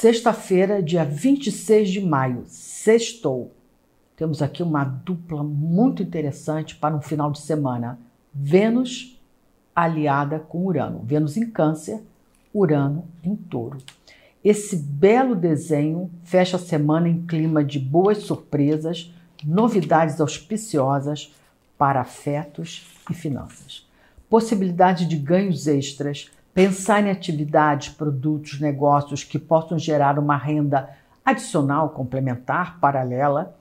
[0.00, 3.52] Sexta-feira, dia 26 de maio, sextou.
[4.16, 7.98] Temos aqui uma dupla muito interessante para um final de semana.
[8.32, 9.20] Vênus
[9.76, 11.02] aliada com Urano.
[11.04, 12.00] Vênus em Câncer,
[12.54, 13.76] Urano em Touro.
[14.42, 19.12] Esse belo desenho fecha a semana em clima de boas surpresas,
[19.44, 21.36] novidades auspiciosas
[21.76, 23.86] para afetos e finanças.
[24.30, 30.90] Possibilidade de ganhos extras, pensar em atividades, produtos, negócios que possam gerar uma renda
[31.24, 33.56] adicional, complementar, paralela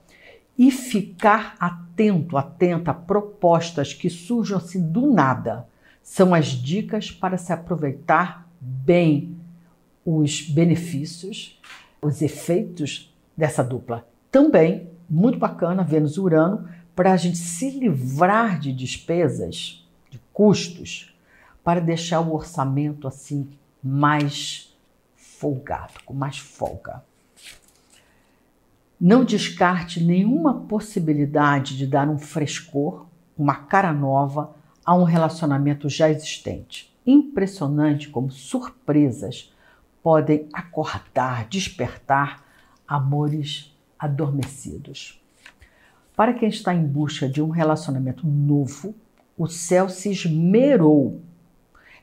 [0.57, 5.67] e ficar atento, atenta a propostas que surjam assim do nada.
[6.02, 9.37] São as dicas para se aproveitar bem
[10.05, 11.59] os benefícios,
[12.01, 14.07] os efeitos dessa dupla.
[14.31, 21.09] Também, muito bacana, Vênus-Urano, para a gente se livrar de despesas, de custos,
[21.70, 23.48] para deixar o orçamento assim
[23.84, 24.75] mais
[25.15, 27.03] folgado, com mais folga.
[28.99, 33.05] Não descarte nenhuma possibilidade de dar um frescor,
[33.37, 36.91] uma cara nova a um relacionamento já existente.
[37.05, 39.53] Impressionante como surpresas
[40.01, 42.43] podem acordar, despertar
[42.87, 45.21] amores adormecidos.
[46.15, 48.95] Para quem está em busca de um relacionamento novo,
[49.37, 51.29] o céu se esmerou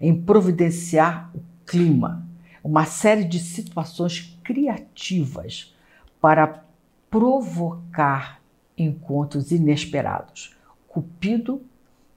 [0.01, 2.27] em providenciar o clima,
[2.63, 5.75] uma série de situações criativas
[6.21, 6.65] para
[7.11, 8.41] provocar
[8.77, 10.57] encontros inesperados.
[10.89, 11.63] Cupido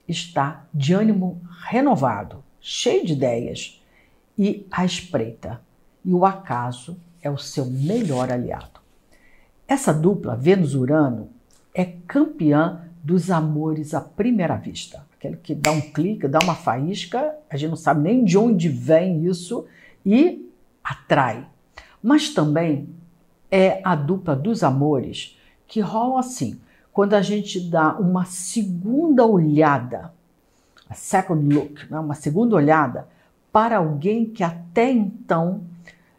[0.08, 3.80] está de ânimo renovado, cheio de ideias
[4.36, 5.60] e à espreita,
[6.04, 8.80] e o acaso é o seu melhor aliado.
[9.68, 11.30] Essa dupla Vênus-Urano
[11.74, 15.06] é campeã dos amores à primeira vista.
[15.16, 18.68] Aquele que dá um clique, dá uma faísca, a gente não sabe nem de onde
[18.68, 19.66] vem isso
[20.04, 20.50] e
[20.82, 21.46] atrai.
[22.02, 22.88] Mas também
[23.50, 26.60] é a dupla dos amores que rola assim,
[26.92, 30.12] quando a gente dá uma segunda olhada,
[30.88, 31.98] a second look, né?
[31.98, 33.08] uma segunda olhada
[33.52, 35.62] para alguém que até então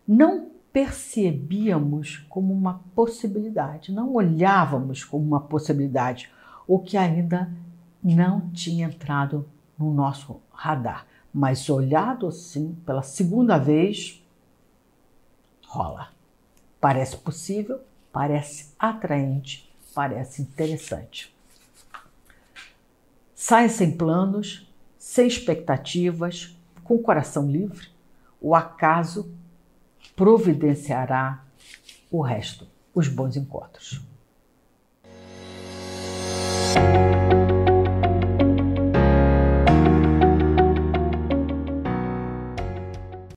[0.08, 6.31] não percebíamos como uma possibilidade, não olhávamos como uma possibilidade,
[6.68, 7.52] ou que ainda
[8.04, 11.06] não tinha entrado no nosso radar.
[11.34, 14.22] Mas olhado assim pela segunda vez,
[15.66, 16.10] rola.
[16.80, 17.80] Parece possível,
[18.12, 21.34] parece atraente, parece interessante.
[23.34, 24.68] Sai sem planos,
[24.98, 27.88] sem expectativas, com o coração livre,
[28.42, 29.32] o acaso
[30.16, 31.44] providenciará
[32.10, 34.02] o resto, os bons encontros.
[36.76, 37.21] you